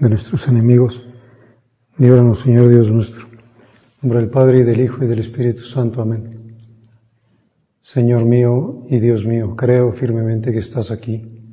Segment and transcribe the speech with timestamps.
[0.00, 1.02] de nuestros enemigos,
[1.96, 3.26] líbranos Señor Dios nuestro.
[4.02, 6.02] Nombre del Padre y del Hijo y del Espíritu Santo.
[6.02, 6.54] Amén.
[7.82, 11.50] Señor mío y Dios mío, creo firmemente que estás aquí,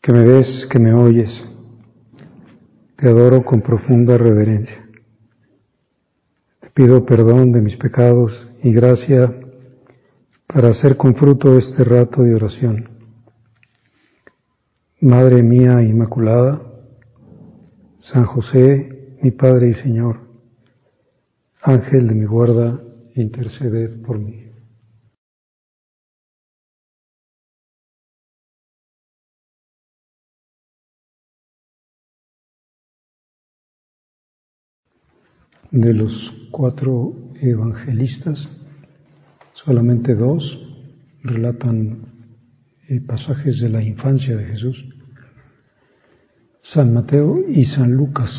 [0.00, 1.30] que me ves, que me oyes.
[2.96, 4.82] Te adoro con profunda reverencia.
[6.60, 8.32] Te pido perdón de mis pecados
[8.62, 9.34] y gracia
[10.46, 12.88] para hacer con fruto este rato de oración.
[15.00, 16.62] Madre mía Inmaculada,
[18.12, 20.20] San José, mi Padre y Señor,
[21.60, 22.80] Ángel de mi guarda,
[23.16, 24.44] interceded por mí.
[35.72, 36.12] de los
[36.52, 38.48] cuatro evangelistas,
[39.52, 40.42] solamente dos
[41.22, 42.06] relatan
[42.88, 44.95] eh, pasajes de la infancia de Jesús,
[46.72, 48.30] San Mateo y San Lucas.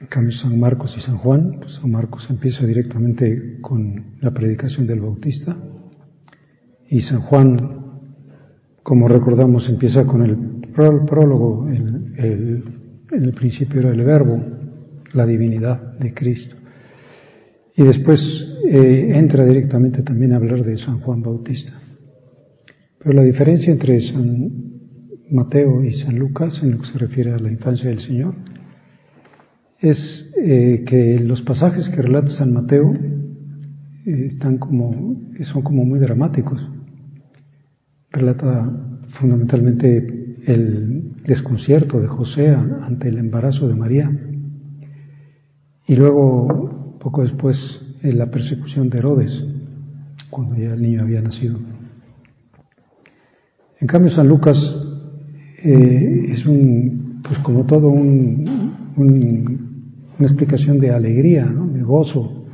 [0.00, 4.88] En cambio, San Marcos y San Juan, pues San Marcos empieza directamente con la predicación
[4.88, 5.56] del Bautista
[6.88, 8.00] y San Juan,
[8.82, 10.36] como recordamos, empieza con el
[10.72, 12.64] prólogo, el,
[13.12, 14.42] el, principio era el verbo,
[15.12, 16.56] la divinidad de Cristo.
[17.76, 18.20] Y después
[18.68, 21.80] eh, entra directamente también a hablar de San Juan Bautista.
[22.98, 24.61] Pero la diferencia entre San
[25.32, 28.34] Mateo y San Lucas en lo que se refiere a la infancia del Señor
[29.80, 32.94] es eh, que los pasajes que relata San Mateo
[34.06, 36.64] eh, están como, son como muy dramáticos.
[38.10, 38.70] Relata
[39.18, 44.10] fundamentalmente el desconcierto de José ante el embarazo de María
[45.86, 47.56] y luego, poco después,
[48.02, 49.44] en la persecución de Herodes,
[50.30, 51.58] cuando ya el niño había nacido.
[53.80, 54.56] En cambio, San Lucas
[55.64, 61.66] eh, es un, pues como todo, un, una explicación de alegría, ¿no?
[61.68, 62.46] de gozo.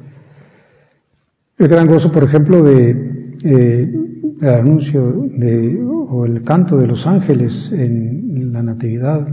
[1.56, 3.92] El gran gozo, por ejemplo, de eh,
[4.40, 9.26] el anuncio de, o el canto de los ángeles en la Natividad,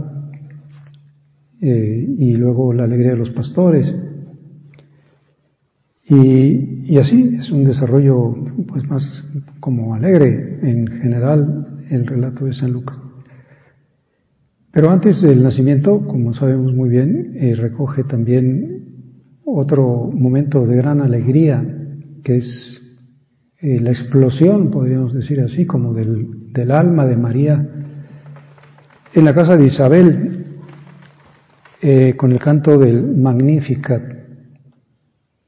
[1.61, 3.93] eh, y luego la alegría de los pastores.
[6.07, 8.35] Y, y, así es un desarrollo
[8.67, 9.25] pues más
[9.59, 12.97] como alegre en general el relato de San Lucas.
[14.75, 20.99] Pero antes del nacimiento, como sabemos muy bien, eh, recoge también otro momento de gran
[20.99, 21.65] alegría,
[22.21, 22.81] que es
[23.61, 27.65] eh, la explosión, podríamos decir así, como del, del alma de María
[29.13, 30.45] en la casa de Isabel,
[31.81, 34.03] eh, con el canto del Magnificat.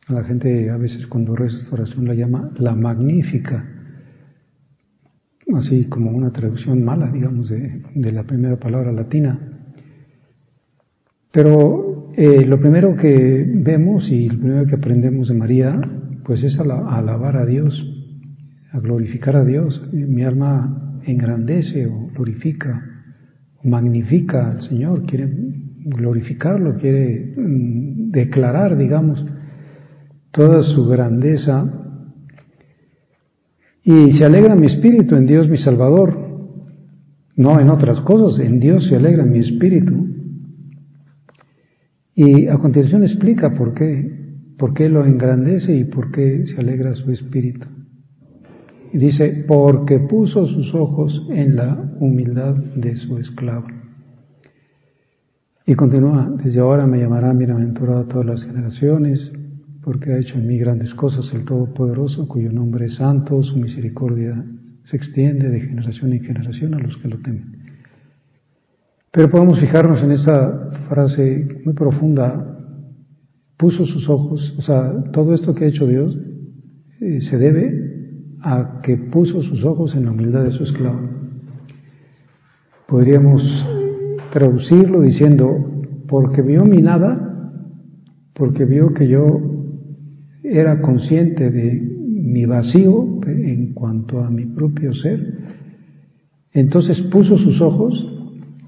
[0.07, 3.76] La gente a veces cuando reza esta oración la llama la Magnífica,
[5.55, 9.39] así como una traducción mala, digamos, de, de la primera palabra latina.
[11.31, 15.79] Pero eh, lo primero que vemos y lo primero que aprendemos de María,
[16.25, 17.79] pues es alabar a Dios,
[18.71, 19.87] a glorificar a Dios.
[19.93, 22.83] Mi alma engrandece o glorifica,
[23.63, 25.31] o magnifica al Señor, quiere
[25.85, 29.23] glorificarlo, quiere mm, declarar, digamos,
[30.31, 31.71] toda su grandeza.
[33.87, 36.13] Y se alegra mi espíritu en Dios mi Salvador,
[37.37, 40.09] no en otras cosas, en Dios se alegra mi espíritu.
[42.13, 46.95] Y a continuación explica por qué, por qué lo engrandece y por qué se alegra
[46.95, 47.65] su espíritu.
[48.91, 53.67] Y dice, porque puso sus ojos en la humildad de su esclavo.
[55.65, 59.31] Y continúa, desde ahora me llamará bienaventurado a todas las generaciones,
[59.87, 64.43] porque ha hecho en mí grandes cosas el Todopoderoso, cuyo nombre es santo, su misericordia
[64.83, 67.55] se extiende de generación en generación a los que lo temen.
[69.13, 72.59] Pero podemos fijarnos en esta frase muy profunda,
[73.55, 76.17] puso sus ojos, o sea, todo esto que ha hecho Dios
[76.99, 80.99] eh, se debe a que puso sus ojos en la humildad de su esclavo.
[82.89, 83.41] Podríamos
[84.33, 85.47] traducirlo diciendo,
[86.09, 87.61] porque vio mi nada,
[88.33, 89.56] porque vio que yo
[90.51, 95.37] era consciente de mi vacío en cuanto a mi propio ser,
[96.53, 98.13] entonces puso sus ojos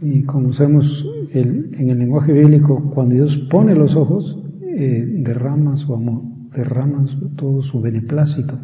[0.02, 0.86] Y como sabemos,
[1.34, 6.22] el, en el lenguaje bíblico, cuando Dios pone los ojos, eh, derrama su amor,
[6.56, 7.06] derrama
[7.36, 8.58] todo su beneplácito.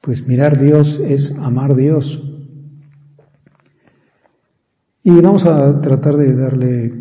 [0.00, 2.04] Pues mirar Dios es amar Dios.
[5.02, 6.92] Y vamos a tratar de darle,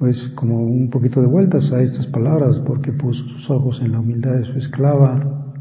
[0.00, 4.00] pues, como un poquito de vueltas a estas palabras, porque puso sus ojos en la
[4.00, 5.54] humildad de su esclava,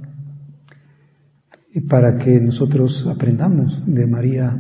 [1.74, 4.58] y para que nosotros aprendamos de María,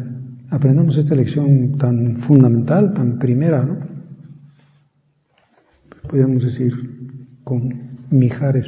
[0.50, 3.78] aprendamos esta lección tan fundamental, tan primera, ¿no?
[6.10, 6.74] Podríamos decir
[7.46, 7.70] con
[8.12, 8.68] Mijares,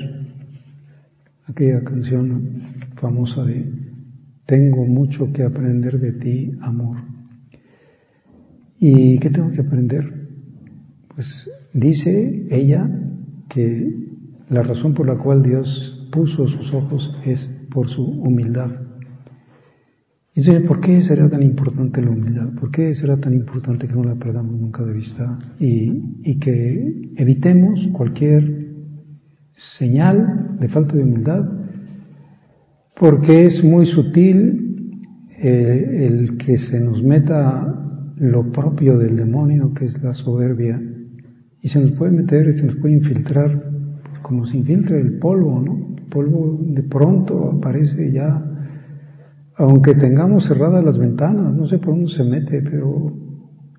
[1.46, 2.62] aquella canción
[2.96, 3.69] famosa de
[4.46, 6.98] Tengo mucho que aprender de ti, amor.
[8.80, 10.20] ¿Y qué tengo que aprender?
[11.21, 12.89] Pues dice ella
[13.47, 13.94] que
[14.50, 17.39] la razón por la cual Dios puso sus ojos es
[17.69, 18.71] por su humildad.
[20.33, 22.56] Y dice, ¿por qué será tan importante la humildad?
[22.59, 27.88] ¿Por qué será tan importante que no la perdamos nunca de vista y, que evitemos
[27.94, 28.71] cualquier
[29.77, 31.45] señal de falta de humildad?
[33.00, 34.97] Porque es muy sutil
[35.38, 37.77] eh, el que se nos meta
[38.18, 40.81] lo propio del demonio, que es la soberbia,
[41.62, 43.63] y se nos puede meter, se nos puede infiltrar,
[44.22, 45.96] como se infiltra el polvo, ¿no?
[45.98, 48.44] El polvo de pronto aparece ya,
[49.58, 53.13] aunque tengamos cerradas las ventanas, no sé por dónde se mete, pero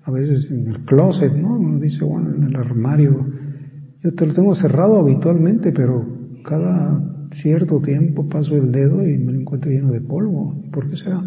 [0.03, 1.55] a veces en el closet, ¿no?
[1.55, 3.25] Uno dice, bueno, en el armario,
[4.01, 6.05] yo te lo tengo cerrado habitualmente, pero
[6.43, 7.01] cada
[7.31, 10.55] cierto tiempo paso el dedo y me lo encuentro lleno de polvo.
[10.71, 11.21] ¿Por qué será?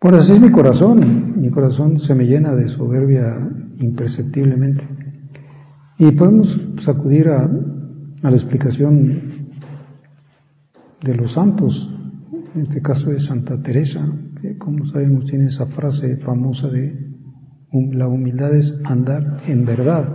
[0.00, 1.40] Por así es mi corazón.
[1.40, 3.36] Mi corazón se me llena de soberbia
[3.78, 4.84] imperceptiblemente.
[5.98, 6.48] Y podemos
[6.84, 7.44] sacudir a,
[8.22, 9.20] a la explicación
[11.02, 11.90] de los santos,
[12.54, 14.06] en este caso de Santa Teresa,
[14.40, 17.08] que como sabemos tiene esa frase famosa de
[17.72, 20.08] la humildad es andar en verdad.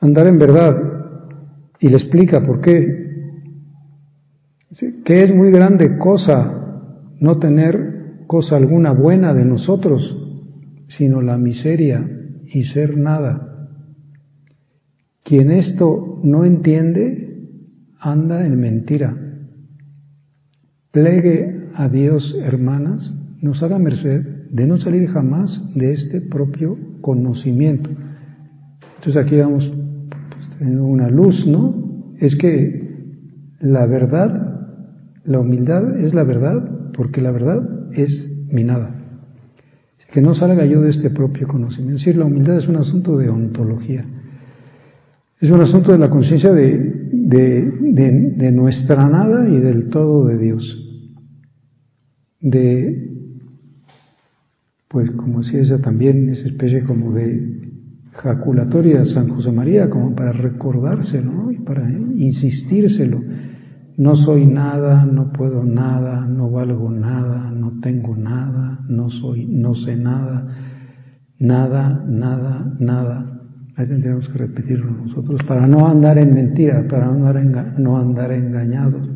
[0.00, 0.76] Andar en verdad.
[1.80, 3.06] Y le explica por qué.
[5.04, 6.52] Que es muy grande cosa
[7.20, 10.16] no tener cosa alguna buena de nosotros,
[10.88, 12.04] sino la miseria
[12.46, 13.55] y ser nada.
[15.26, 17.48] Quien esto no entiende,
[17.98, 19.12] anda en mentira.
[20.92, 23.12] Plegue a Dios, hermanas,
[23.42, 27.90] nos haga merced de no salir jamás de este propio conocimiento.
[28.98, 29.68] Entonces aquí vamos
[30.30, 31.74] pues, teniendo una luz, ¿no?
[32.20, 33.18] Es que
[33.58, 34.60] la verdad,
[35.24, 38.94] la humildad es la verdad porque la verdad es mi nada.
[40.12, 41.96] Que no salga yo de este propio conocimiento.
[41.96, 44.06] Es decir, la humildad es un asunto de ontología.
[45.40, 50.38] Es un asunto de la conciencia de, de, de, nuestra nada y del todo de
[50.38, 50.82] Dios.
[52.40, 53.10] De,
[54.88, 57.70] pues como decía ella también, esa especie como de
[58.12, 63.20] jaculatoria de San José María, como para recordárselo y para insistírselo
[63.96, 69.74] no soy nada, no puedo nada, no valgo nada, no tengo nada, no soy, no
[69.74, 70.46] sé nada,
[71.38, 73.35] nada, nada, nada.
[73.76, 78.32] Ahí tendríamos que repetirlo nosotros para no andar en mentira, para no andar, no andar
[78.32, 79.08] engañados,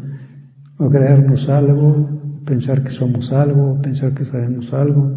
[0.78, 5.16] no creernos algo, pensar que somos algo, pensar que sabemos algo,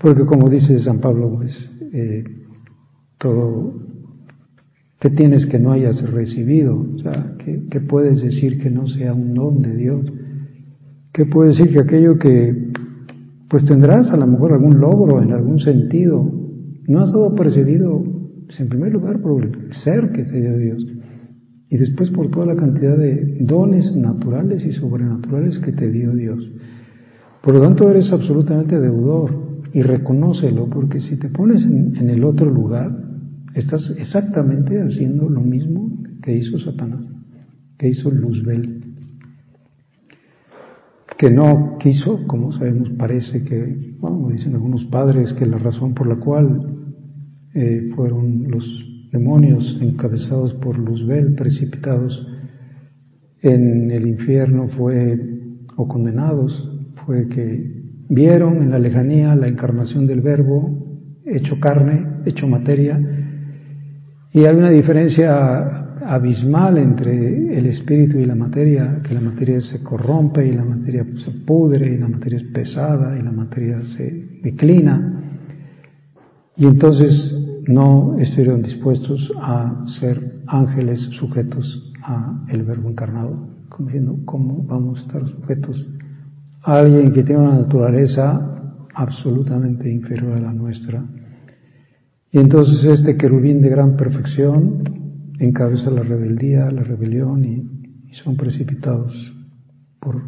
[0.00, 2.24] porque como dice San Pablo, pues eh,
[3.18, 3.90] todo
[5.00, 6.78] ¿Qué tienes que no hayas recibido?
[6.78, 10.04] O sea, ¿qué, puedes decir que no sea un don de Dios?
[11.10, 12.70] ¿Qué puedes decir que aquello que
[13.48, 16.30] pues tendrás a lo mejor algún logro en algún sentido,
[16.86, 18.04] no has estado precedido
[18.58, 20.86] en primer lugar por el ser que te dio Dios
[21.68, 26.50] y después por toda la cantidad de dones naturales y sobrenaturales que te dio Dios.
[27.42, 32.50] Por lo tanto, eres absolutamente deudor y reconócelo, porque si te pones en el otro
[32.50, 33.10] lugar,
[33.54, 35.90] Estás exactamente haciendo lo mismo
[36.22, 37.02] que hizo Satanás,
[37.78, 38.80] que hizo Luzbel,
[41.18, 46.06] que no quiso, como sabemos, parece que, bueno, dicen algunos padres, que la razón por
[46.06, 46.79] la cual
[47.54, 48.64] eh, fueron los
[49.12, 52.26] demonios encabezados por Luzbel, precipitados
[53.42, 55.18] en el infierno fue,
[55.76, 56.68] o condenados,
[57.04, 60.80] fue que vieron en la lejanía la encarnación del verbo
[61.24, 63.00] hecho carne, hecho materia,
[64.32, 69.82] y hay una diferencia abismal entre el espíritu y la materia, que la materia se
[69.82, 74.40] corrompe y la materia se pudre y la materia es pesada y la materia se
[74.42, 75.16] declina.
[76.56, 77.34] Y entonces
[77.66, 84.98] no estuvieron dispuestos a ser ángeles sujetos a el verbo encarnado, como diciendo, ¿cómo vamos
[84.98, 85.86] a estar sujetos
[86.62, 88.50] alguien que tiene una naturaleza
[88.94, 91.04] absolutamente inferior a la nuestra.
[92.32, 94.82] Y entonces este querubín de gran perfección
[95.38, 97.66] encabeza la rebeldía, la rebelión y,
[98.24, 99.12] son precipitados
[100.00, 100.20] por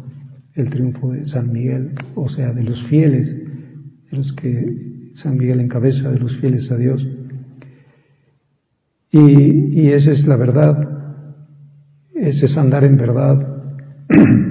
[0.55, 3.27] el triunfo de San Miguel, o sea, de los fieles,
[4.09, 7.07] de los que San Miguel encabeza, de los fieles a Dios.
[9.11, 10.93] Y, y esa es la verdad,
[12.15, 13.47] ese es andar en verdad.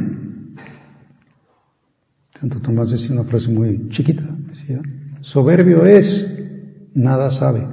[2.39, 4.81] Santo Tomás decía una frase muy chiquita, decía,
[5.21, 6.29] soberbio es,
[6.95, 7.67] nada sabe.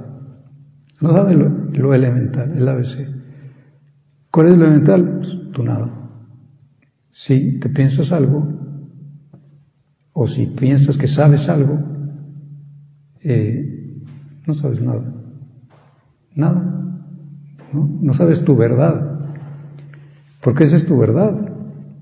[1.00, 3.08] No sabe lo, elemental, el ABC.
[4.30, 5.18] ¿Cuál es lo elemental?
[5.18, 5.90] Pues, tú nada.
[7.10, 8.46] Si te piensas algo,
[10.12, 11.78] o si piensas que sabes algo,
[13.22, 14.00] eh,
[14.46, 15.12] no sabes nada.
[16.34, 16.62] Nada.
[17.72, 17.98] ¿no?
[18.00, 19.18] no sabes tu verdad.
[20.42, 21.34] Porque esa es tu verdad.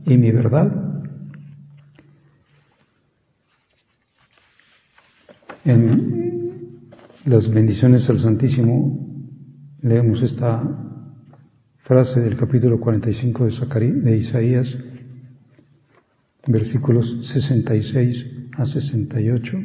[0.06, 0.88] Y mi verdad
[5.68, 6.80] En
[7.26, 9.06] las bendiciones al Santísimo
[9.82, 10.62] leemos esta
[11.80, 14.78] frase del capítulo 45 de, de Isaías,
[16.46, 19.58] versículos 66 a 68.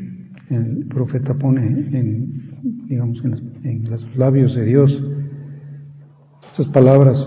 [0.50, 5.04] El profeta pone en, digamos, en, los labios de Dios
[6.52, 7.26] estas palabras.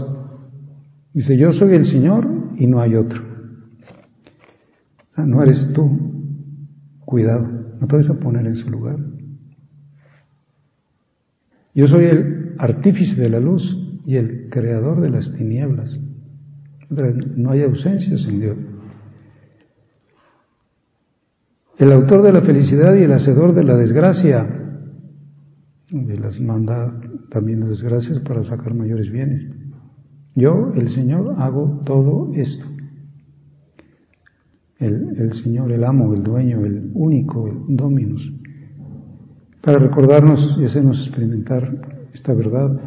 [1.13, 3.23] Dice, yo soy el Señor y no hay otro.
[5.17, 5.91] No eres tú.
[7.05, 7.49] Cuidado.
[7.81, 8.99] No te vas a poner en su lugar.
[11.75, 13.63] Yo soy el artífice de la luz
[14.07, 15.99] y el creador de las tinieblas.
[16.89, 18.57] No hay ausencias en Dios.
[21.79, 24.47] El autor de la felicidad y el hacedor de la desgracia.
[25.91, 29.47] Y las manda también las desgracias para sacar mayores bienes.
[30.35, 32.67] Yo, el Señor, hago todo esto
[34.79, 38.33] el, Señor, el amo, el dueño, el único, el dominus,
[39.63, 42.79] para recordarnos y hacernos experimentar esta verdad,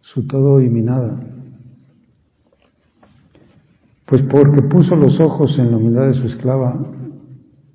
[0.00, 1.20] su todo y mi nada.
[4.06, 6.80] Pues porque puso los ojos en la humildad de su esclava,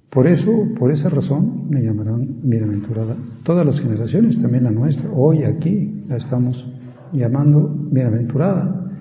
[0.09, 3.15] por eso, por esa razón, me llamarán bienaventurada.
[3.43, 6.65] Todas las generaciones, también la nuestra, hoy aquí la estamos
[7.13, 8.91] llamando bienaventurada.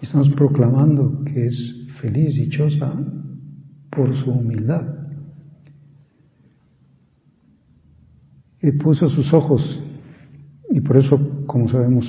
[0.00, 2.92] Estamos proclamando que es feliz, dichosa
[3.90, 4.82] por su humildad.
[8.62, 9.80] Y puso sus ojos,
[10.70, 12.06] y por eso, como sabemos,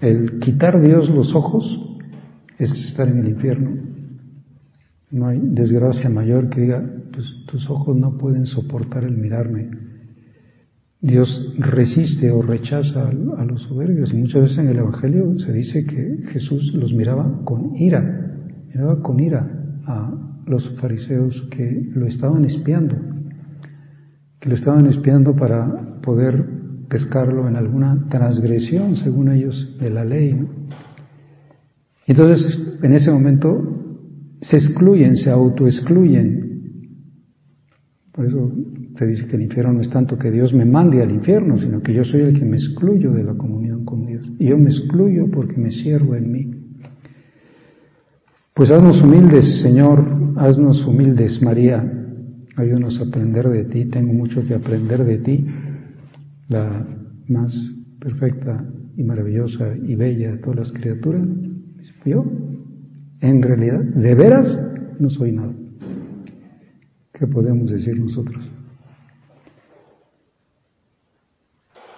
[0.00, 1.93] el quitar Dios los ojos
[2.58, 3.70] es estar en el infierno.
[5.10, 9.70] No hay desgracia mayor que diga, pues tus ojos no pueden soportar el mirarme.
[11.00, 15.84] Dios resiste o rechaza a los soberbios y muchas veces en el Evangelio se dice
[15.84, 18.32] que Jesús los miraba con ira,
[18.68, 19.46] miraba con ira
[19.86, 20.12] a
[20.46, 22.96] los fariseos que lo estaban espiando,
[24.40, 26.42] que lo estaban espiando para poder
[26.88, 30.34] pescarlo en alguna transgresión, según ellos, de la ley.
[32.06, 33.74] Entonces, en ese momento,
[34.40, 36.44] se excluyen, se autoexcluyen.
[38.12, 38.52] Por eso
[38.96, 41.82] se dice que el infierno no es tanto que Dios me mande al infierno, sino
[41.82, 44.30] que yo soy el que me excluyo de la comunión con Dios.
[44.38, 46.50] Y yo me excluyo porque me siervo en mí.
[48.54, 51.90] Pues haznos humildes, Señor, haznos humildes, María.
[52.56, 53.86] Ayúdanos a aprender de ti.
[53.86, 55.46] Tengo mucho que aprender de ti,
[56.48, 56.86] la
[57.26, 57.52] más
[57.98, 58.64] perfecta
[58.96, 61.26] y maravillosa y bella de todas las criaturas.
[62.04, 62.24] Yo,
[63.20, 64.62] en realidad, de veras,
[64.98, 65.52] no soy nada.
[67.12, 68.50] ¿Qué podemos decir nosotros?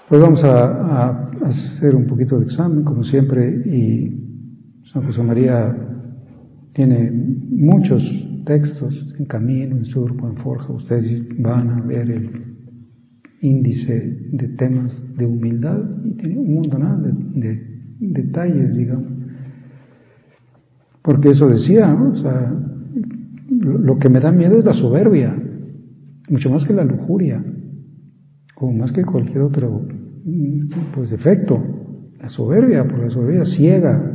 [0.08, 5.76] Pues vamos a, hacer un poquito de examen, como siempre, y San José María
[6.74, 8.02] tiene muchos
[8.44, 10.72] textos en camino, en surco, en forja.
[10.72, 12.30] Ustedes van a ver el
[13.40, 16.78] índice de temas de humildad y tiene un mundo
[17.34, 19.15] de, detalles, digamos.
[21.06, 22.10] Porque eso decía, ¿no?
[22.10, 22.52] O sea,
[23.48, 25.32] lo que me da miedo es la soberbia,
[26.28, 27.40] mucho más que la lujuria,
[28.56, 29.86] o más que cualquier otro
[30.92, 31.62] pues defecto,
[32.20, 34.12] la soberbia, porque la soberbia ciega,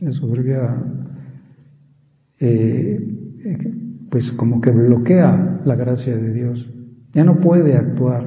[0.00, 0.82] la soberbia
[2.40, 2.98] eh,
[4.10, 6.68] pues como que bloquea la gracia de Dios,
[7.12, 8.26] ya no puede actuar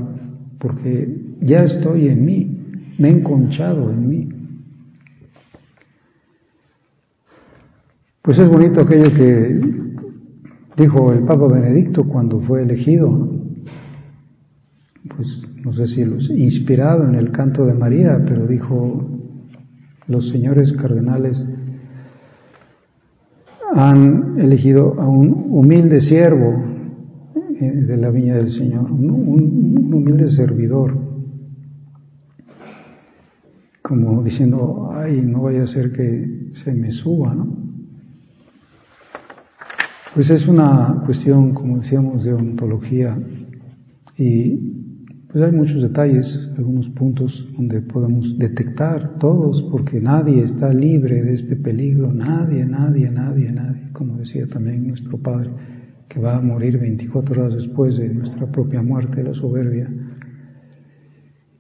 [0.58, 2.62] porque ya estoy en mí,
[2.98, 4.30] me he enconchado en mí.
[8.28, 9.62] Pues es bonito aquello que
[10.76, 13.32] dijo el Papa Benedicto cuando fue elegido,
[15.16, 19.10] pues no sé si los inspirado en el canto de María, pero dijo
[20.10, 21.42] los señores cardenales,
[23.74, 26.66] han elegido a un humilde siervo
[27.62, 30.98] eh, de la viña del Señor, un, un humilde servidor,
[33.82, 37.67] como diciendo, ay, no vaya a ser que se me suba, ¿no?
[40.18, 43.16] Pues es una cuestión, como decíamos, de ontología
[44.18, 44.58] y
[45.32, 46.26] pues hay muchos detalles,
[46.58, 53.12] algunos puntos donde podemos detectar todos, porque nadie está libre de este peligro, nadie, nadie,
[53.12, 55.52] nadie, nadie, como decía también nuestro Padre,
[56.10, 59.88] que va a morir 24 horas después de nuestra propia muerte, la soberbia.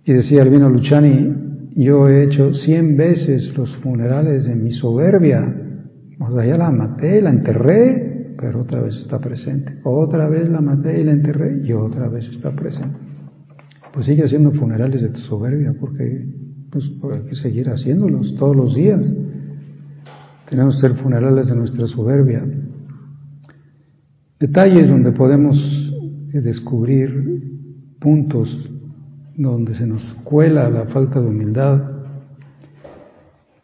[0.04, 1.32] Y decía Albino Luciani,
[1.76, 5.46] yo he hecho 100 veces los funerales de mi soberbia,
[6.20, 8.07] o sea, la maté, la enterré,
[8.40, 9.80] pero otra vez está presente.
[9.84, 13.08] Otra vez la maté y la enterré y otra vez está presente
[13.98, 16.24] pues sigue haciendo funerales de tu soberbia, porque
[16.70, 19.12] pues, hay que seguir haciéndolos todos los días.
[20.48, 22.46] Tenemos que hacer funerales de nuestra soberbia.
[24.40, 25.58] Detalles donde podemos
[26.32, 27.42] eh, descubrir
[28.00, 28.70] puntos
[29.36, 31.82] donde se nos cuela la falta de humildad.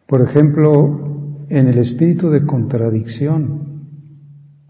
[0.08, 3.63] Por ejemplo, en el espíritu de contradicción,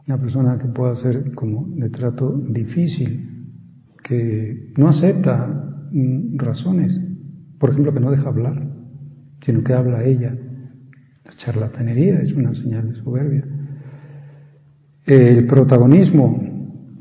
[0.06, 3.46] una persona que pueda ser como de trato difícil,
[4.02, 5.46] que no acepta
[5.92, 7.00] mm, razones,
[7.58, 8.66] por ejemplo, que no deja hablar,
[9.40, 10.36] sino que habla ella.
[11.24, 13.44] La charlatanería es una señal de soberbia.
[15.06, 16.42] El protagonismo,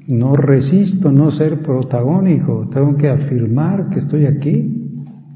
[0.08, 4.80] no resisto no ser protagónico, tengo que afirmar que estoy aquí.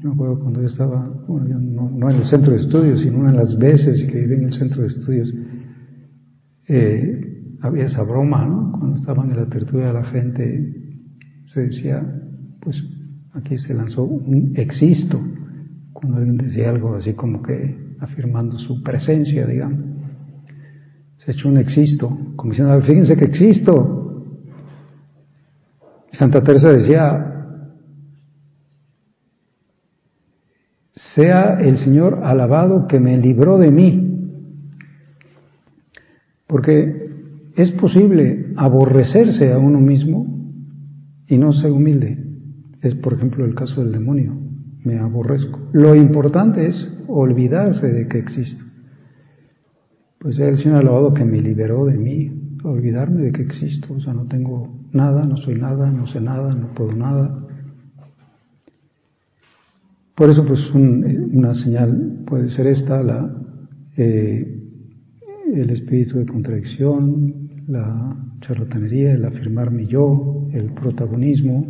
[0.02, 3.32] Yo me acuerdo cuando yo estaba, bueno, no, en el centro de estudios, sino una
[3.32, 5.34] de las veces que viví en el centro de estudios,
[6.68, 7.27] eh,
[7.60, 8.72] había esa broma, ¿no?
[8.72, 10.74] Cuando estaban en la tertulia la gente
[11.52, 12.02] se decía,
[12.60, 12.82] pues
[13.32, 15.20] aquí se lanzó un existo,
[15.92, 19.80] cuando alguien decía algo así como que afirmando su presencia, digamos.
[21.16, 24.24] Se echó un existo, como fíjense que existo.
[26.12, 27.28] Santa Teresa decía,
[31.14, 34.04] sea el Señor alabado que me libró de mí.
[36.46, 37.07] Porque
[37.58, 40.26] es posible aborrecerse a uno mismo
[41.26, 42.16] y no ser humilde.
[42.80, 44.32] Es, por ejemplo, el caso del demonio.
[44.84, 45.58] Me aborrezco.
[45.72, 48.64] Lo importante es olvidarse de que existo.
[50.20, 52.30] Pues es el Señor alabado que me liberó de mí,
[52.62, 53.92] olvidarme de que existo.
[53.92, 57.44] O sea, no tengo nada, no soy nada, no sé nada, no puedo nada.
[60.14, 63.34] Por eso, pues, una señal puede ser esta, la,
[63.96, 64.58] eh,
[65.54, 71.66] el espíritu de contradicción, la charlatanería, el afirmar mi yo, el protagonismo.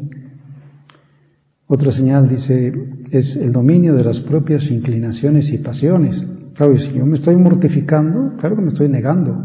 [1.67, 2.73] Otra señal dice
[3.11, 6.25] es el dominio de las propias inclinaciones y pasiones.
[6.55, 9.45] Claro, si yo me estoy mortificando, claro que me estoy negando.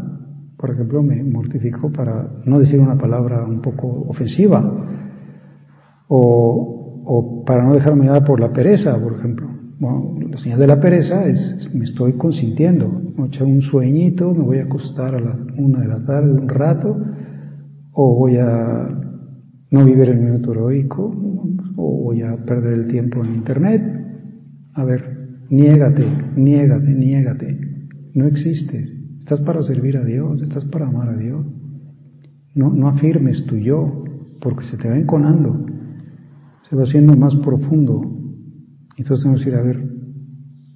[0.56, 4.62] Por ejemplo, me mortifico para no decir una palabra un poco ofensiva
[6.08, 9.53] o, o para no dejarme llevar por la pereza, por ejemplo.
[9.78, 14.44] Bueno, la señal de la pereza es me estoy consintiendo, me echar un sueñito, me
[14.44, 16.96] voy a acostar a la una de la tarde un rato,
[17.92, 18.88] o voy a
[19.70, 21.12] no vivir el minuto heroico,
[21.76, 23.82] o voy a perder el tiempo en internet.
[24.74, 26.06] A ver, niégate,
[26.36, 27.60] niégate, niégate.
[28.14, 28.92] No existes.
[29.18, 31.44] Estás para servir a Dios, estás para amar a Dios.
[32.54, 34.04] No, no afirmes tu yo,
[34.40, 35.66] porque se te va enconando,
[36.68, 38.13] se va haciendo más profundo
[38.96, 39.82] entonces tenemos que ir a ver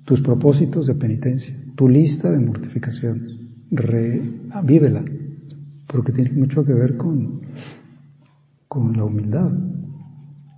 [0.04, 3.36] tus propósitos de penitencia, tu lista de mortificaciones.
[3.70, 5.04] Re, ah, vívela,
[5.86, 7.42] porque tiene mucho que ver con,
[8.66, 9.52] con la humildad.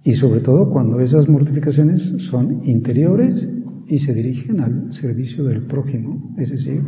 [0.04, 3.48] Y sobre todo cuando esas mortificaciones son interiores
[3.88, 6.32] y se dirigen al servicio del prójimo.
[6.38, 6.80] Es decir,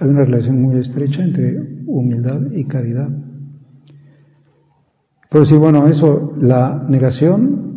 [0.00, 3.10] hay una relación muy estrecha entre humildad y caridad.
[5.30, 7.69] Pero sí, bueno, eso, la negación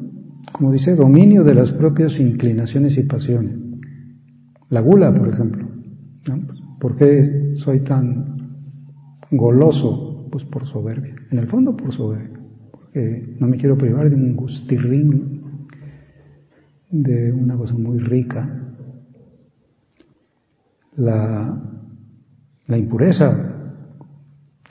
[0.54, 3.58] como dice, dominio de las propias inclinaciones y pasiones.
[4.70, 5.68] La gula, por ejemplo.
[6.80, 8.38] ¿Por qué soy tan
[9.32, 10.28] goloso?
[10.32, 11.16] Pues por soberbia.
[11.32, 12.40] En el fondo por soberbia.
[12.72, 15.42] Porque no me quiero privar de un gustirrín,
[16.92, 18.48] de una cosa muy rica.
[20.96, 21.62] La,
[22.68, 23.54] la impureza.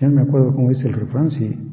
[0.01, 1.72] Ya no me acuerdo cómo dice el refrán, si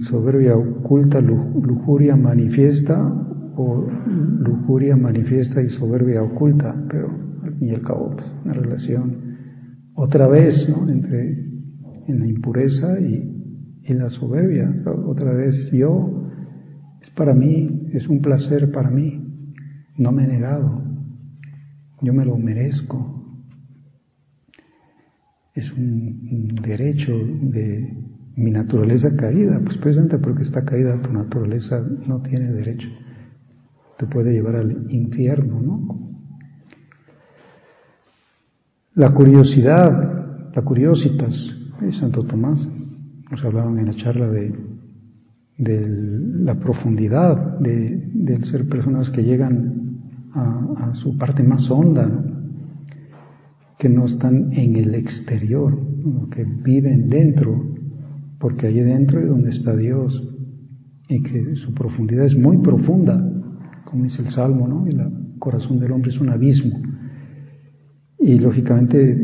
[0.00, 2.96] soberbia oculta, lujuria manifiesta,
[3.56, 3.86] o
[4.40, 7.10] lujuria manifiesta y soberbia oculta, pero
[7.42, 9.36] al fin y al cabo, pues, una relación
[9.94, 10.88] otra vez, ¿no?
[10.88, 11.46] Entre
[12.06, 14.72] en la impureza y la soberbia,
[15.06, 16.28] otra vez yo,
[17.00, 19.22] es para mí, es un placer para mí,
[19.96, 20.82] no me he negado,
[22.02, 23.16] yo me lo merezco.
[25.56, 28.05] es un derecho de
[28.36, 32.88] mi naturaleza caída, pues precisamente porque está caída tu naturaleza no tiene derecho,
[33.98, 36.06] te puede llevar al infierno, ¿no?
[38.94, 41.34] La curiosidad, la curiositas,
[41.80, 42.66] de Santo Tomás,
[43.30, 44.54] nos hablaban en la charla de,
[45.58, 50.00] de la profundidad de, del ser personas que llegan
[50.34, 52.08] a, su parte más honda,
[53.78, 55.78] que no están en el exterior,
[56.30, 57.75] que viven dentro,
[58.38, 60.22] porque allí dentro es donde está Dios
[61.08, 63.16] y que su profundidad es muy profunda,
[63.84, 64.86] como dice el Salmo, ¿no?
[64.86, 66.80] Y el corazón del hombre es un abismo.
[68.18, 69.16] Y lógicamente,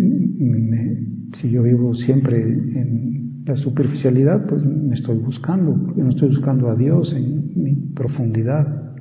[1.41, 6.69] si yo vivo siempre en la superficialidad, pues me estoy buscando, porque no estoy buscando
[6.69, 8.95] a Dios en mi profundidad.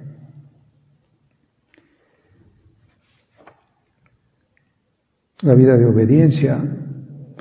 [5.41, 6.63] La vida de obediencia,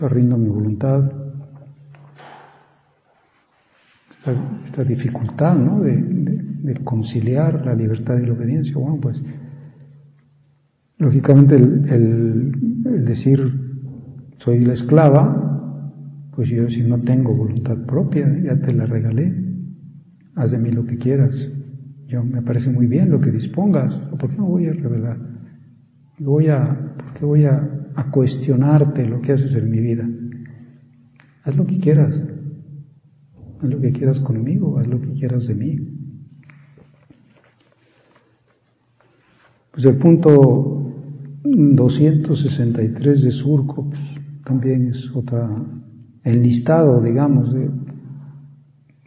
[0.09, 1.20] rindo mi voluntad.
[4.65, 5.81] Esta, dificultad, ¿no?
[5.81, 6.21] De,
[6.85, 8.75] conciliar la libertad y la obediencia.
[8.77, 9.21] Bueno, pues
[11.01, 12.53] Lógicamente el,
[13.07, 13.41] decir
[14.39, 15.91] soy la esclava,
[16.37, 19.35] pues yo si no tengo voluntad propia, ya te la regalé,
[20.35, 21.35] haz de mí lo que quieras.
[22.07, 25.17] Yo me parece muy bien lo que dispongas, ¿por qué no voy a revelar?
[26.19, 30.07] Voy a, ¿Por qué voy a cuestionarte lo que haces en mi vida?
[31.45, 32.23] Haz lo que quieras,
[33.63, 35.77] haz lo que quieras conmigo, haz lo que quieras de mí.
[39.73, 40.93] Pues el punto
[41.43, 44.01] 263 de surco, pues,
[44.45, 45.49] también es otra,
[46.25, 47.71] el listado, digamos, de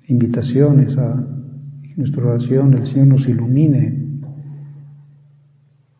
[0.08, 1.28] invitaciones a
[1.96, 4.04] nuestra oración, el Señor nos ilumine.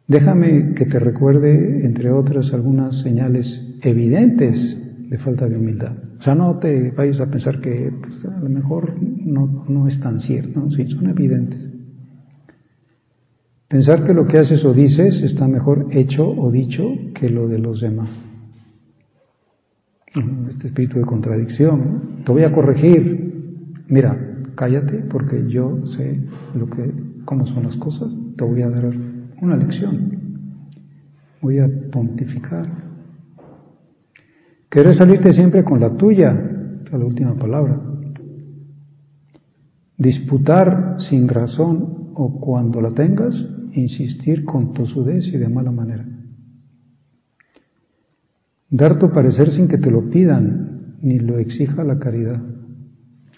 [0.08, 3.46] Déjame que te recuerde, entre otras, algunas señales
[3.82, 4.78] evidentes
[5.10, 6.03] de falta de humildad.
[6.24, 10.00] O sea, no te vayas a pensar que pues, a lo mejor no, no es
[10.00, 11.68] tan cierto, sí, son evidentes.
[13.68, 17.60] Pensar que lo que haces o dices está mejor hecho o dicho que lo de
[17.60, 18.10] los demás.
[20.48, 22.24] Este espíritu de contradicción.
[22.24, 23.82] Te voy a corregir.
[23.90, 24.18] Mira,
[24.56, 26.22] cállate porque yo sé
[26.56, 26.90] lo que,
[27.26, 28.10] cómo son las cosas.
[28.38, 28.94] Te voy a dar
[29.42, 30.38] una lección.
[31.42, 32.93] Voy a pontificar.
[34.74, 36.34] Querer salirte siempre con la tuya,
[36.92, 37.80] la última palabra.
[39.96, 43.36] Disputar sin razón o cuando la tengas,
[43.74, 46.04] insistir con tosudez y de mala manera.
[48.72, 52.42] Dar tu parecer sin que te lo pidan, ni lo exija la caridad.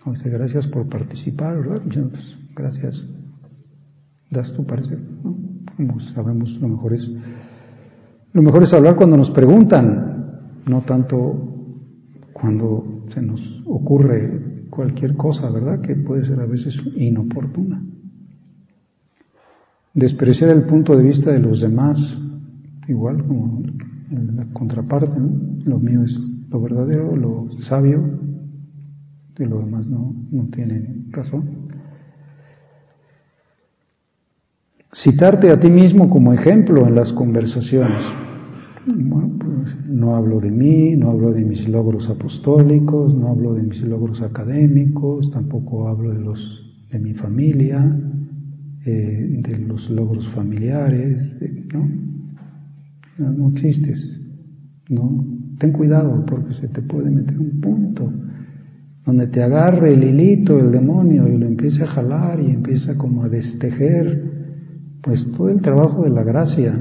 [0.06, 1.82] O gracias por participar, ¿verdad?
[1.84, 3.06] Pues, gracias.
[4.32, 5.00] Das tu parecer.
[5.76, 7.12] Como sabemos, lo mejor es
[8.32, 10.15] lo mejor es hablar cuando nos preguntan,
[10.66, 11.36] no tanto
[12.34, 15.82] cuando se nos ocurre cualquier cosa, ¿verdad?
[15.82, 17.82] Que puede ser a veces inoportuna
[19.96, 21.98] despreciar el punto de vista de los demás,
[22.88, 23.64] igual como
[24.12, 25.20] la contraparte,
[25.64, 26.16] lo mío es
[26.50, 28.04] lo verdadero, lo sabio,
[29.40, 31.66] y lo demás no, no tienen razón.
[34.94, 38.25] Citarte a ti mismo como ejemplo en las conversaciones.
[38.88, 43.64] Bueno, pues no hablo de mí, no hablo de mis logros apostólicos, no hablo de
[43.64, 48.00] mis logros académicos, tampoco hablo de los de mi familia,
[48.86, 51.36] eh, de los logros familiares,
[51.74, 51.90] ¿no?
[53.18, 53.50] ¿no?
[53.50, 54.22] existes,
[54.90, 55.26] ¿no?
[55.58, 58.14] Ten cuidado porque se te puede meter un punto
[59.04, 63.24] donde te agarre el hilito, el demonio, y lo empiece a jalar y empieza como
[63.24, 64.32] a destejer,
[65.02, 66.80] pues todo el trabajo de la gracia,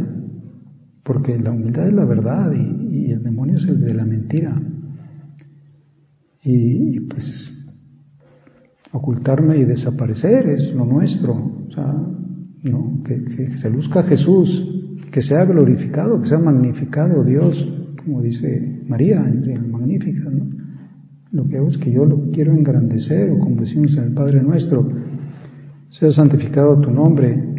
[1.04, 4.60] porque la humildad es la verdad y, el demonio es el de la mentira.
[6.42, 7.54] y pues
[8.94, 11.34] ocultarme y desaparecer es lo nuestro.
[11.34, 11.92] O sea,
[12.62, 14.48] no, que, se luzca Jesús,
[15.12, 17.56] que sea glorificado, que sea magnificado Dios,
[18.02, 20.30] como dice María en Magnífica.
[20.30, 20.46] ¿no?
[21.32, 24.42] Lo que hago es que yo lo quiero engrandecer, o como decimos en el Padre
[24.42, 24.88] Nuestro,
[25.90, 27.53] sea santificado tu nombre.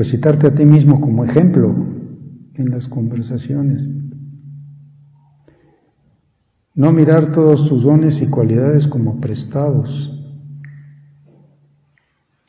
[0.00, 1.74] Pues citarte a ti mismo como ejemplo
[2.54, 3.86] en las conversaciones.
[6.74, 9.90] No mirar todos tus dones y cualidades como prestados.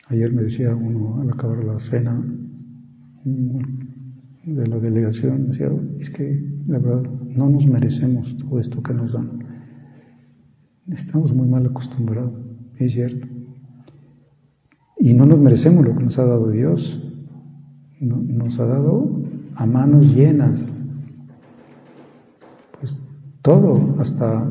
[0.08, 2.24] Ayer me decía uno al acabar la cena
[3.22, 5.68] de la delegación, decía,
[6.00, 9.44] es que la verdad no nos merecemos todo esto que nos dan.
[10.88, 12.32] Estamos muy mal acostumbrados,
[12.78, 13.26] es cierto.
[14.98, 17.10] Y no nos merecemos lo que nos ha dado Dios.
[18.02, 19.08] Nos ha dado
[19.54, 20.58] a manos llenas,
[22.80, 23.00] pues
[23.42, 24.44] todo, hasta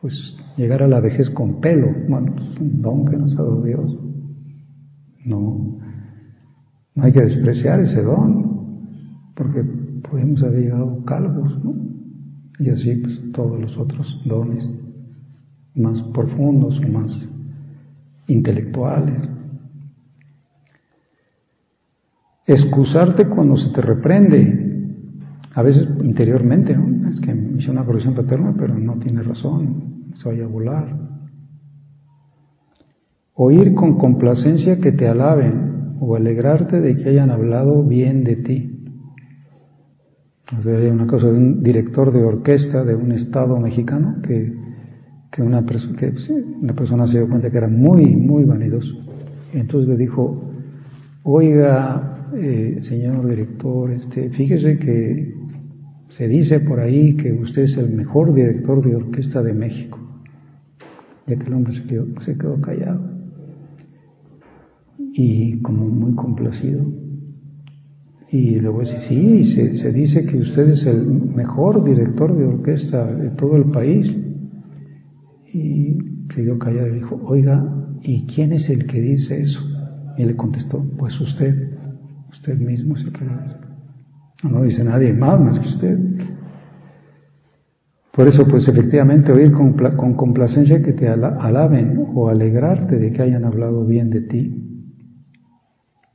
[0.00, 3.62] pues llegar a la vejez con pelo, bueno, es un don que nos ha dado
[3.62, 3.98] Dios.
[5.24, 5.78] No,
[6.94, 9.62] no hay que despreciar ese don, porque
[10.08, 11.74] podemos haber llegado calvos, ¿no?
[12.58, 14.68] Y así pues todos los otros dones
[15.74, 17.28] más profundos o más
[18.26, 19.28] intelectuales.
[22.48, 24.96] Excusarte cuando se te reprende,
[25.54, 26.76] a veces interiormente.
[27.08, 30.96] Es que me hizo una corrección paterna, pero no tiene razón, se vaya a volar.
[33.34, 38.84] Oír con complacencia que te alaben o alegrarte de que hayan hablado bien de ti.
[40.64, 44.58] hay una cosa de un director de orquesta de un estado mexicano que
[45.30, 46.14] que una, que,
[46.60, 48.96] una persona se dio cuenta que era muy, muy vanidoso.
[49.52, 50.52] Entonces le dijo,
[51.22, 55.34] oiga, eh, señor director, este, fíjese que
[56.10, 59.98] se dice por ahí que usted es el mejor director de orquesta de México.
[61.26, 63.18] Ya que el hombre se quedó, se quedó callado
[65.20, 66.84] y como muy complacido.
[68.30, 73.06] Y luego dice, sí, se, se dice que usted es el mejor director de orquesta
[73.06, 74.06] de todo el país.
[75.52, 75.98] Y
[76.34, 79.60] se dio callado y dijo, oiga, ¿y quién es el que dice eso?
[80.16, 81.67] Y le contestó, pues usted,
[82.48, 83.56] usted mismo lo dice.
[84.44, 85.98] No, dice nadie más más que usted.
[88.12, 93.22] Por eso, pues efectivamente, oír con, con complacencia que te alaben o alegrarte de que
[93.22, 94.64] hayan hablado bien de ti.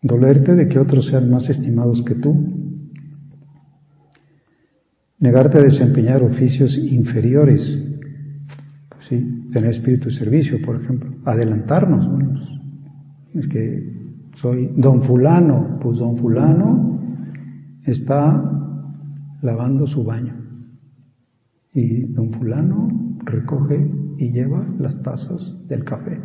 [0.01, 2.35] Dolerte de que otros sean más estimados que tú.
[5.19, 7.61] Negarte a desempeñar oficios inferiores
[9.07, 9.47] ¿sí?
[9.53, 12.05] tener espíritu de servicio, por ejemplo, adelantarnos.
[13.33, 14.02] es que
[14.43, 16.99] soy don fulano, pues don fulano
[17.85, 18.43] está
[19.41, 20.35] lavando su baño
[21.73, 22.89] y don fulano
[23.23, 26.19] recoge y lleva las tazas del café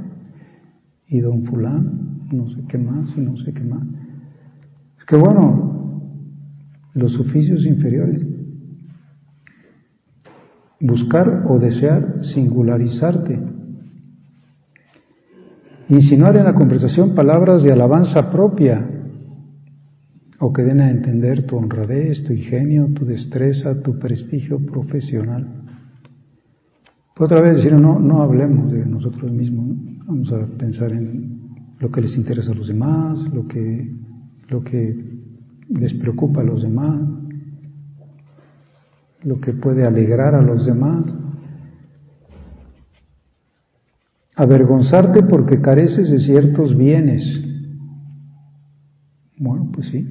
[1.07, 1.93] y don fulano
[2.33, 3.83] no sé qué más y no sé qué más.
[4.99, 6.03] Es que bueno,
[6.95, 8.27] los oficios inferiores
[10.81, 13.58] buscar o desear singularizarte.
[15.89, 18.87] Insinuar en la conversación palabras de alabanza propia
[20.39, 25.47] o que den a entender tu honradez, tu ingenio, tu destreza, tu prestigio profesional.
[27.19, 31.41] otra vez decir, no, no hablemos de nosotros mismos, vamos a pensar en
[31.81, 33.91] lo que les interesa a los demás, lo que,
[34.49, 34.95] lo que
[35.71, 37.01] les preocupa a los demás,
[39.23, 41.13] lo que puede alegrar a los demás.
[44.39, 47.25] Avergonzarte porque careces de ciertos bienes.
[49.37, 50.07] Bueno, pues sí.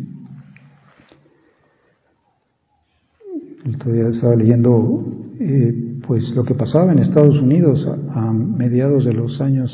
[3.64, 5.06] El otro estaba leyendo
[5.40, 9.72] eh, pues lo que pasaba en Estados Unidos a, mediados de los años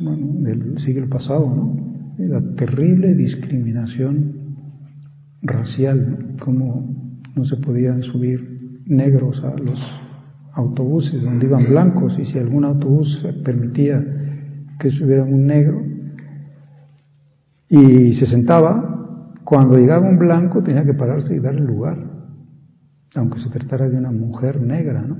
[0.00, 1.76] del siglo pasado, ¿no?
[2.16, 4.56] La terrible discriminación
[5.42, 6.42] racial, ¿no?
[6.42, 9.78] Cómo no se podían subir negros a los
[10.52, 14.04] autobuses donde iban blancos y si algún autobús permitía
[14.78, 15.82] que subiera un negro
[17.68, 21.98] y se sentaba, cuando llegaba un blanco tenía que pararse y darle lugar,
[23.14, 25.18] aunque se tratara de una mujer negra, ¿no?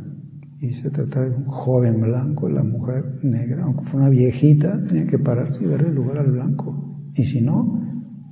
[0.60, 5.06] Y se tratara de un joven blanco, la mujer negra, aunque fuera una viejita, tenía
[5.06, 7.08] que pararse y darle lugar al blanco.
[7.14, 7.80] Y si no,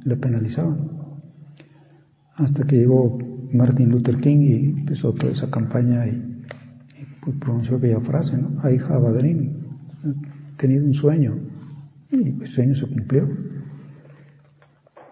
[0.04, 0.90] le penalizaban.
[2.34, 3.18] Hasta que llegó
[3.52, 6.27] Martin Luther King y empezó toda esa campaña y,
[7.32, 8.48] pronunció aquella frase, ¿no?
[8.68, 9.52] I have a dream.
[10.04, 11.34] He tenido un sueño
[12.10, 13.28] y el sueño se cumplió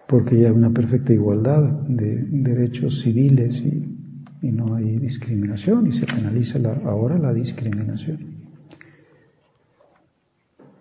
[0.07, 3.95] porque ya hay una perfecta igualdad de derechos civiles y,
[4.41, 8.19] no hay discriminación y se penaliza ahora la discriminación.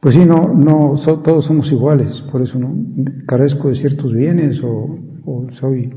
[0.01, 0.95] Pues sí, no, no,
[1.25, 2.73] todos somos iguales, por eso no
[3.27, 5.91] carezco de ciertos bienes o, o soy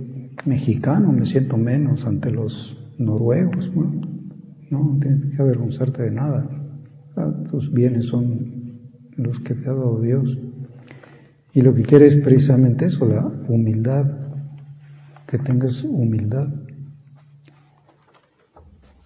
[0.45, 3.69] mexicano, me siento menos ante los noruegos.
[4.69, 6.47] No, no tienes que avergonzarte de nada.
[7.15, 8.59] Ah, tus bienes son
[9.17, 10.37] los que te ha dado Dios.
[11.53, 14.05] Y lo que quiere es precisamente eso, la humildad,
[15.27, 16.47] que tengas humildad.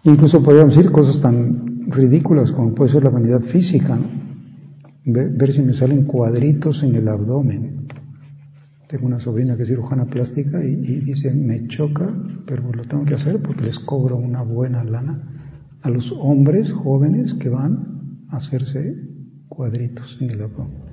[0.04, 3.98] Incluso podríamos decir cosas tan ridículas como puede ser la vanidad física,
[5.06, 7.88] ver si me salen cuadritos en el abdomen.
[8.90, 12.08] Tengo una sobrina que es cirujana plástica y, dice, me choca,
[12.46, 15.43] pero lo tengo que hacer porque les cobro una buena lana
[15.84, 18.96] a los hombres jóvenes que van a hacerse
[19.48, 20.84] cuadritos en el abdomen.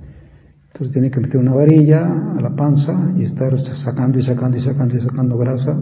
[0.67, 2.05] Entonces tiene que meter una varilla
[2.37, 5.77] a la panza y estar sacando y sacando y sacando y sacando grasa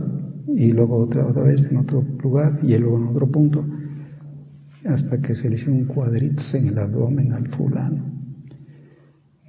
[0.48, 3.66] y luego otra, otra vez en otro lugar y luego en otro punto
[4.86, 8.04] hasta que se le hicieron cuadritos en el abdomen al fulano.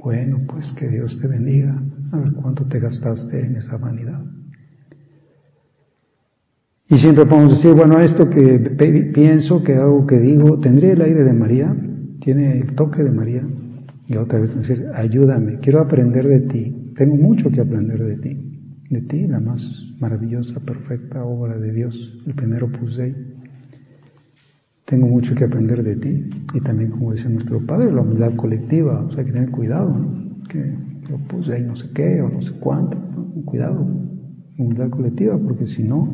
[0.02, 1.80] Bueno, pues que Dios te bendiga.
[2.12, 4.20] A ver cuánto te gastaste en esa vanidad.
[6.90, 8.58] Y siempre podemos decir, bueno, esto que
[9.14, 11.72] pienso, que hago, que digo, tendría el aire de María,
[12.20, 13.46] tiene el toque de María.
[14.08, 18.36] Y otra vez decir, ayúdame, quiero aprender de ti, tengo mucho que aprender de ti,
[18.90, 19.62] de ti, la más
[20.00, 21.94] maravillosa, perfecta obra de Dios,
[22.26, 23.14] el primero Pusey.
[24.84, 26.24] Tengo mucho que aprender de ti.
[26.52, 29.96] Y también, como dice nuestro Padre, la humildad colectiva, o sea, hay que tener cuidado,
[29.96, 30.44] ¿no?
[30.48, 30.74] que
[31.08, 32.98] lo puse ahí no sé qué o no sé cuánto,
[33.44, 33.86] cuidado,
[34.58, 36.12] humildad colectiva, porque si no,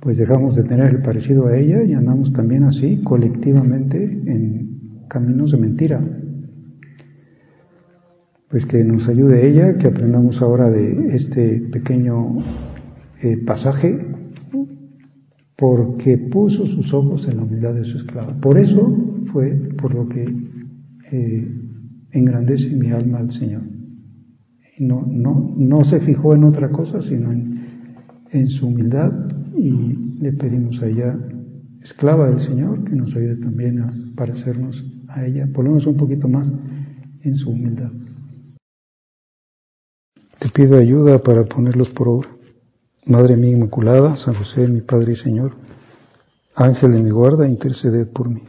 [0.00, 5.52] pues dejamos de tener el parecido a ella y andamos también así colectivamente en caminos
[5.52, 6.00] de mentira.
[8.48, 12.38] Pues que nos ayude ella, que aprendamos ahora de este pequeño
[13.22, 14.06] eh, pasaje,
[15.56, 18.34] porque puso sus ojos en la humildad de su esclava.
[18.40, 18.94] Por eso
[19.32, 20.24] fue por lo que
[21.10, 21.48] eh,
[22.12, 23.62] engrandece mi alma al Señor.
[24.78, 27.58] No, no, no se fijó en otra cosa, sino en,
[28.30, 31.18] en su humildad y le pedimos a ella,
[31.82, 35.96] esclava del Señor, que nos ayude también a parecernos a ella, por lo menos un
[35.96, 36.52] poquito más
[37.22, 37.90] en su humildad.
[40.38, 42.28] Te pido ayuda para ponerlos por obra.
[43.06, 45.52] Madre mía Inmaculada, San José, mi Padre y Señor,
[46.54, 48.42] Ángel de mi guarda, interceded por mí.